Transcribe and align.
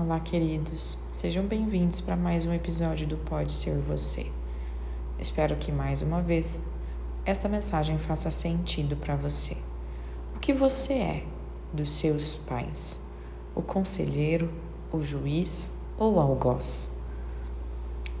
Olá, 0.00 0.20
queridos. 0.20 0.96
Sejam 1.10 1.44
bem-vindos 1.44 2.00
para 2.00 2.14
mais 2.14 2.46
um 2.46 2.54
episódio 2.54 3.04
do 3.04 3.16
Pode 3.16 3.52
Ser 3.52 3.76
Você. 3.80 4.30
Espero 5.18 5.56
que 5.56 5.72
mais 5.72 6.02
uma 6.02 6.22
vez 6.22 6.62
esta 7.24 7.48
mensagem 7.48 7.98
faça 7.98 8.30
sentido 8.30 8.94
para 8.94 9.16
você. 9.16 9.56
O 10.36 10.38
que 10.38 10.52
você 10.52 10.92
é 10.92 11.24
dos 11.72 11.90
seus 11.90 12.36
pais? 12.36 13.08
O 13.56 13.60
conselheiro, 13.60 14.52
o 14.92 15.02
juiz 15.02 15.72
ou 15.98 16.14
o 16.14 16.20
algoz? 16.20 17.00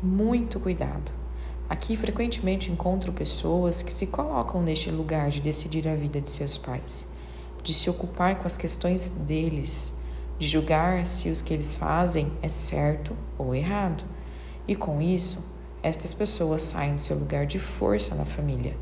Muito 0.02 0.58
cuidado. 0.58 1.12
Aqui 1.70 1.96
frequentemente 1.96 2.72
encontro 2.72 3.12
pessoas 3.12 3.84
que 3.84 3.92
se 3.92 4.08
colocam 4.08 4.60
neste 4.60 4.90
lugar 4.90 5.30
de 5.30 5.40
decidir 5.40 5.86
a 5.86 5.94
vida 5.94 6.20
de 6.20 6.28
seus 6.28 6.58
pais, 6.58 7.12
de 7.62 7.72
se 7.72 7.88
ocupar 7.88 8.40
com 8.40 8.48
as 8.48 8.56
questões 8.56 9.10
deles 9.10 9.96
de 10.38 10.46
julgar 10.46 11.04
se 11.04 11.30
os 11.30 11.42
que 11.42 11.52
eles 11.52 11.74
fazem 11.74 12.32
é 12.40 12.48
certo 12.48 13.16
ou 13.36 13.54
errado. 13.54 14.04
E 14.66 14.76
com 14.76 15.02
isso, 15.02 15.44
estas 15.82 16.14
pessoas 16.14 16.62
saem 16.62 16.94
do 16.94 17.00
seu 17.00 17.18
lugar 17.18 17.46
de 17.46 17.58
força 17.58 18.14
na 18.14 18.24
família, 18.24 18.76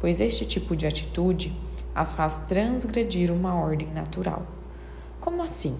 pois 0.00 0.20
este 0.20 0.44
tipo 0.44 0.76
de 0.76 0.86
atitude 0.86 1.52
as 1.94 2.12
faz 2.12 2.38
transgredir 2.38 3.32
uma 3.32 3.54
ordem 3.54 3.88
natural. 3.88 4.46
Como 5.20 5.42
assim? 5.42 5.76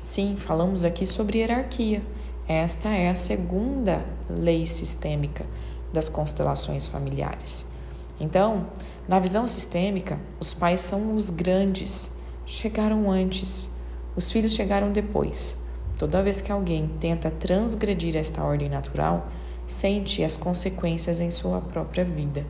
Sim, 0.00 0.36
falamos 0.36 0.84
aqui 0.84 1.06
sobre 1.06 1.38
hierarquia. 1.38 2.02
Esta 2.46 2.88
é 2.88 3.10
a 3.10 3.14
segunda 3.14 4.04
lei 4.28 4.66
sistêmica 4.66 5.46
das 5.92 6.08
constelações 6.08 6.86
familiares. 6.86 7.70
Então, 8.18 8.66
na 9.06 9.18
visão 9.18 9.46
sistêmica, 9.46 10.18
os 10.40 10.52
pais 10.52 10.80
são 10.80 11.14
os 11.14 11.30
grandes, 11.30 12.10
chegaram 12.46 13.10
antes 13.10 13.70
os 14.18 14.32
filhos 14.32 14.52
chegaram 14.52 14.90
depois. 14.90 15.56
Toda 15.96 16.24
vez 16.24 16.40
que 16.40 16.50
alguém 16.50 16.90
tenta 16.98 17.30
transgredir 17.30 18.16
esta 18.16 18.42
ordem 18.42 18.68
natural, 18.68 19.28
sente 19.64 20.24
as 20.24 20.36
consequências 20.36 21.20
em 21.20 21.30
sua 21.30 21.60
própria 21.60 22.04
vida. 22.04 22.44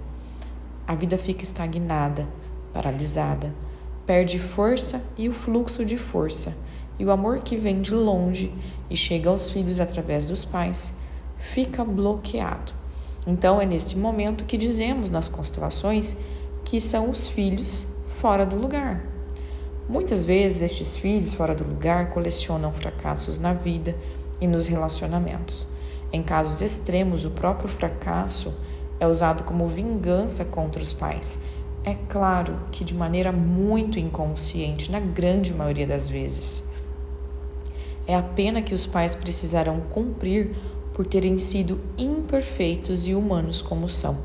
A 0.87 0.95
vida 0.95 1.19
fica 1.19 1.42
estagnada, 1.42 2.27
paralisada, 2.73 3.53
perde 4.07 4.39
força 4.39 5.05
e 5.19 5.29
o 5.29 5.34
fluxo 5.34 5.84
de 5.84 5.98
força, 5.98 6.57
e 6.98 7.05
o 7.05 7.11
amor 7.11 7.41
que 7.41 7.55
vem 7.55 7.83
de 7.83 7.92
longe 7.92 8.51
e 8.89 8.97
chega 8.97 9.29
aos 9.29 9.51
filhos 9.51 9.79
através 9.79 10.25
dos 10.25 10.47
pais 10.47 10.95
fica 11.53 11.85
bloqueado. 11.85 12.73
Então 13.27 13.61
é 13.61 13.67
neste 13.67 13.95
momento 13.95 14.47
que 14.47 14.57
dizemos 14.57 15.11
nas 15.11 15.29
constelações 15.29 16.17
que 16.64 16.81
são 16.81 17.11
os 17.11 17.29
filhos 17.29 17.87
fora 18.17 18.47
do 18.47 18.57
lugar. 18.57 19.17
Muitas 19.89 20.27
vezes 20.27 20.61
estes 20.61 20.98
filhos 20.98 21.33
fora 21.33 21.55
do 21.55 21.64
lugar 21.64 22.11
colecionam 22.11 22.70
fracassos 22.70 23.39
na 23.39 23.55
vida 23.55 23.97
e 24.39 24.47
nos 24.47 24.67
relacionamentos. 24.67 25.67
Em 26.12 26.22
casos 26.22 26.61
extremos, 26.61 27.25
o 27.25 27.30
próprio 27.30 27.70
fracasso 27.70 28.53
é 29.00 29.06
usado 29.06 29.45
como 29.45 29.67
vingança 29.67 30.45
contra 30.45 30.83
os 30.83 30.92
pais. 30.92 31.41
É 31.83 31.97
claro 32.06 32.61
que 32.70 32.84
de 32.84 32.95
maneira 32.95 33.33
muito 33.33 33.98
inconsciente, 33.98 34.92
na 34.92 35.00
grande 35.00 35.55
maioria 35.55 35.86
das 35.86 36.06
vezes. 36.06 36.69
É 38.06 38.14
a 38.14 38.23
pena 38.23 38.61
que 38.61 38.75
os 38.75 38.84
pais 38.84 39.14
precisarão 39.14 39.80
cumprir 39.80 40.55
por 40.92 41.06
terem 41.06 41.39
sido 41.39 41.80
imperfeitos 41.97 43.06
e 43.06 43.14
humanos 43.14 43.62
como 43.62 43.89
são. 43.89 44.19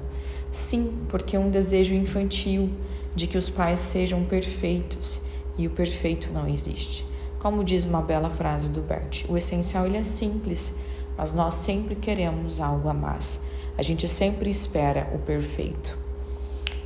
Sim, 0.51 0.93
porque 1.07 1.37
um 1.37 1.49
desejo 1.49 1.93
infantil 1.93 2.69
de 3.15 3.27
que 3.27 3.37
os 3.37 3.47
pais 3.47 3.79
sejam 3.79 4.25
perfeitos 4.25 5.21
e 5.57 5.67
o 5.67 5.71
perfeito 5.71 6.31
não 6.31 6.47
existe. 6.47 7.05
Como 7.39 7.63
diz 7.63 7.85
uma 7.85 8.01
bela 8.01 8.29
frase 8.29 8.69
do 8.69 8.81
Bert, 8.81 9.25
o 9.27 9.35
essencial 9.35 9.85
ele 9.85 9.97
é 9.97 10.03
simples, 10.03 10.75
mas 11.17 11.33
nós 11.33 11.55
sempre 11.55 11.95
queremos 11.95 12.61
algo 12.61 12.87
a 12.87 12.93
mais. 12.93 13.41
A 13.77 13.83
gente 13.83 14.07
sempre 14.07 14.49
espera 14.49 15.09
o 15.13 15.19
perfeito. 15.19 15.97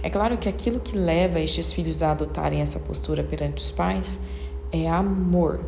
É 0.01 0.09
claro 0.09 0.37
que 0.37 0.49
aquilo 0.49 0.79
que 0.79 0.97
leva 0.97 1.39
estes 1.39 1.71
filhos 1.71 2.01
a 2.01 2.11
adotarem 2.11 2.61
essa 2.61 2.79
postura 2.79 3.23
perante 3.23 3.61
os 3.61 3.71
pais 3.71 4.21
é 4.71 4.89
amor. 4.89 5.59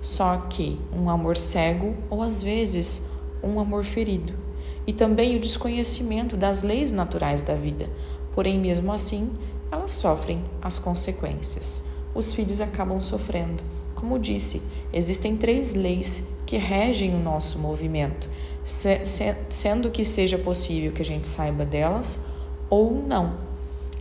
Só 0.00 0.36
que 0.48 0.80
um 0.92 1.10
amor 1.10 1.36
cego 1.36 1.94
ou 2.08 2.22
às 2.22 2.42
vezes 2.42 3.10
um 3.42 3.60
amor 3.60 3.84
ferido. 3.84 4.32
E 4.86 4.92
também 4.92 5.36
o 5.36 5.40
desconhecimento 5.40 6.36
das 6.36 6.62
leis 6.62 6.90
naturais 6.90 7.42
da 7.42 7.54
vida. 7.54 7.90
Porém, 8.34 8.58
mesmo 8.58 8.92
assim, 8.92 9.30
elas 9.70 9.92
sofrem 9.92 10.42
as 10.62 10.78
consequências 10.78 11.90
os 12.14 12.32
filhos 12.32 12.60
acabam 12.60 13.00
sofrendo. 13.00 13.62
Como 13.94 14.18
disse, 14.18 14.62
existem 14.92 15.36
três 15.36 15.74
leis 15.74 16.26
que 16.46 16.56
regem 16.56 17.14
o 17.14 17.18
nosso 17.18 17.58
movimento, 17.58 18.28
sendo 19.48 19.90
que 19.90 20.04
seja 20.04 20.38
possível 20.38 20.92
que 20.92 21.02
a 21.02 21.04
gente 21.04 21.28
saiba 21.28 21.64
delas 21.64 22.26
ou 22.68 22.92
não. 22.92 23.34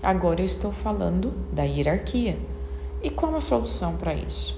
Agora 0.02 0.42
eu 0.42 0.46
estou 0.46 0.72
falando 0.72 1.34
da 1.52 1.64
hierarquia. 1.64 2.38
E 3.03 3.09
qual 3.09 3.36
a 3.36 3.42
solução 3.42 3.97
para 3.97 4.14
isso? 4.14 4.58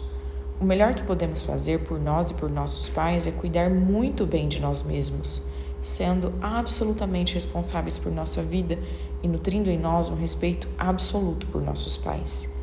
O 0.59 0.63
melhor 0.63 0.93
que 0.93 1.03
podemos 1.03 1.41
fazer 1.41 1.79
por 1.79 1.99
nós 1.99 2.29
e 2.29 2.35
por 2.35 2.49
nossos 2.49 2.87
pais 2.87 3.25
é 3.25 3.31
cuidar 3.31 3.69
muito 3.71 4.27
bem 4.27 4.47
de 4.47 4.59
nós 4.59 4.83
mesmos, 4.83 5.41
sendo 5.81 6.31
absolutamente 6.39 7.33
responsáveis 7.33 7.97
por 7.97 8.11
nossa 8.11 8.43
vida 8.43 8.77
e 9.23 9.27
nutrindo 9.27 9.71
em 9.71 9.79
nós 9.79 10.09
um 10.09 10.15
respeito 10.15 10.67
absoluto 10.77 11.47
por 11.47 11.63
nossos 11.63 11.97
pais. 11.97 12.60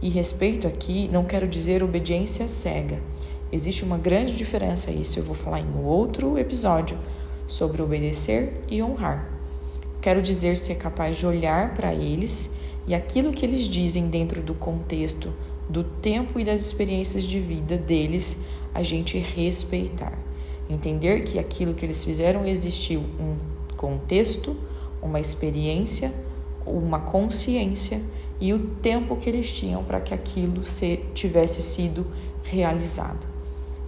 E 0.00 0.08
respeito 0.08 0.66
aqui 0.66 1.08
não 1.12 1.24
quero 1.24 1.48
dizer 1.48 1.82
obediência 1.82 2.46
cega. 2.48 3.00
Existe 3.50 3.84
uma 3.84 3.96
grande 3.96 4.36
diferença 4.36 4.90
isso, 4.90 5.18
eu 5.18 5.24
vou 5.24 5.34
falar 5.34 5.60
em 5.60 5.84
outro 5.84 6.38
episódio 6.38 6.98
sobre 7.46 7.80
obedecer 7.80 8.60
e 8.68 8.82
honrar. 8.82 9.30
Quero 10.00 10.20
dizer 10.20 10.56
ser 10.56 10.76
capaz 10.76 11.16
de 11.16 11.26
olhar 11.26 11.74
para 11.74 11.94
eles 11.94 12.54
e 12.86 12.94
aquilo 12.94 13.32
que 13.32 13.44
eles 13.44 13.64
dizem 13.64 14.08
dentro 14.08 14.42
do 14.42 14.54
contexto 14.54 15.32
do 15.68 15.82
tempo 15.82 16.38
e 16.38 16.44
das 16.44 16.60
experiências 16.60 17.24
de 17.24 17.40
vida 17.40 17.76
deles, 17.76 18.38
a 18.72 18.82
gente 18.82 19.18
respeitar. 19.18 20.16
Entender 20.68 21.22
que 21.22 21.38
aquilo 21.38 21.74
que 21.74 21.84
eles 21.84 22.04
fizeram 22.04 22.46
existiu 22.46 23.00
um 23.00 23.36
contexto, 23.76 24.56
uma 25.02 25.20
experiência, 25.20 26.12
uma 26.64 27.00
consciência 27.00 28.00
e 28.40 28.52
o 28.52 28.58
tempo 28.58 29.16
que 29.16 29.28
eles 29.28 29.50
tinham 29.50 29.82
para 29.82 30.00
que 30.00 30.12
aquilo 30.12 30.64
se, 30.64 30.98
tivesse 31.14 31.62
sido 31.62 32.06
realizado. 32.42 33.26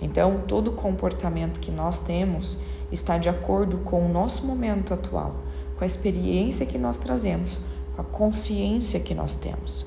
Então, 0.01 0.43
todo 0.47 0.73
comportamento 0.73 1.61
que 1.61 1.71
nós 1.71 2.01
temos 2.01 2.59
está 2.91 3.19
de 3.19 3.29
acordo 3.29 3.79
com 3.79 4.07
o 4.07 4.09
nosso 4.09 4.47
momento 4.47 4.95
atual, 4.95 5.35
com 5.77 5.85
a 5.85 5.87
experiência 5.87 6.65
que 6.65 6.79
nós 6.79 6.97
trazemos, 6.97 7.61
com 7.95 8.03
a 8.03 8.05
consciência 8.05 9.01
que 9.01 9.15
nós 9.15 9.37
temos. 9.37 9.87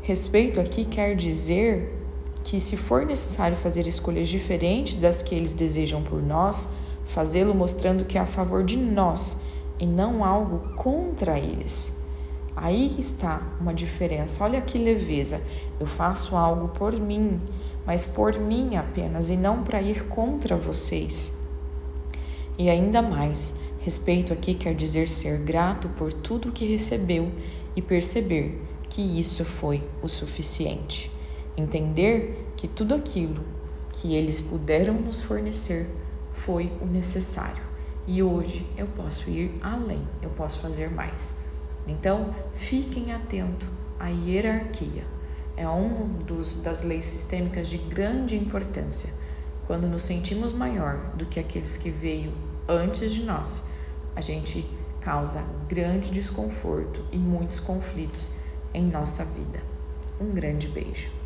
Respeito 0.00 0.60
aqui 0.60 0.84
quer 0.84 1.16
dizer 1.16 1.98
que, 2.44 2.60
se 2.60 2.76
for 2.76 3.04
necessário 3.04 3.56
fazer 3.56 3.86
escolhas 3.86 4.28
diferentes 4.28 4.96
das 4.96 5.22
que 5.22 5.34
eles 5.34 5.54
desejam 5.54 6.02
por 6.02 6.22
nós, 6.22 6.70
fazê-lo 7.06 7.54
mostrando 7.54 8.04
que 8.04 8.16
é 8.16 8.20
a 8.20 8.26
favor 8.26 8.62
de 8.62 8.76
nós 8.76 9.38
e 9.78 9.86
não 9.86 10.24
algo 10.24 10.74
contra 10.76 11.38
eles. 11.38 12.03
Aí 12.56 12.94
está 12.98 13.42
uma 13.60 13.74
diferença. 13.74 14.44
Olha 14.44 14.60
que 14.60 14.78
leveza. 14.78 15.40
Eu 15.80 15.86
faço 15.86 16.36
algo 16.36 16.68
por 16.68 16.92
mim, 16.92 17.40
mas 17.86 18.06
por 18.06 18.38
mim 18.38 18.76
apenas 18.76 19.28
e 19.28 19.36
não 19.36 19.62
para 19.64 19.82
ir 19.82 20.04
contra 20.06 20.56
vocês. 20.56 21.36
E 22.56 22.70
ainda 22.70 23.02
mais, 23.02 23.54
respeito 23.80 24.32
aqui 24.32 24.54
quer 24.54 24.74
dizer 24.74 25.08
ser 25.08 25.38
grato 25.38 25.88
por 25.90 26.12
tudo 26.12 26.52
que 26.52 26.64
recebeu 26.64 27.30
e 27.74 27.82
perceber 27.82 28.62
que 28.88 29.02
isso 29.02 29.44
foi 29.44 29.82
o 30.00 30.08
suficiente. 30.08 31.10
Entender 31.56 32.46
que 32.56 32.68
tudo 32.68 32.94
aquilo 32.94 33.42
que 33.92 34.14
eles 34.14 34.40
puderam 34.40 34.94
nos 34.94 35.20
fornecer 35.20 35.88
foi 36.32 36.70
o 36.80 36.86
necessário. 36.86 37.62
E 38.06 38.22
hoje 38.22 38.64
eu 38.76 38.86
posso 38.86 39.30
ir 39.30 39.58
além, 39.60 40.02
eu 40.22 40.30
posso 40.30 40.60
fazer 40.60 40.90
mais. 40.90 41.43
Então, 41.86 42.34
fiquem 42.54 43.12
atentos 43.12 43.68
à 43.98 44.08
hierarquia. 44.08 45.04
É 45.56 45.68
uma 45.68 46.08
das 46.62 46.82
leis 46.82 47.06
sistêmicas 47.06 47.68
de 47.68 47.78
grande 47.78 48.36
importância. 48.36 49.12
Quando 49.66 49.86
nos 49.86 50.02
sentimos 50.02 50.52
maior 50.52 50.96
do 51.14 51.26
que 51.26 51.38
aqueles 51.38 51.76
que 51.76 51.90
veio 51.90 52.32
antes 52.68 53.12
de 53.12 53.22
nós, 53.22 53.66
a 54.16 54.20
gente 54.20 54.68
causa 55.00 55.44
grande 55.68 56.10
desconforto 56.10 57.04
e 57.12 57.18
muitos 57.18 57.60
conflitos 57.60 58.30
em 58.72 58.84
nossa 58.84 59.24
vida. 59.24 59.62
Um 60.20 60.32
grande 60.32 60.68
beijo. 60.68 61.23